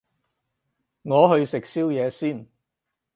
[1.03, 2.47] 我去食宵夜先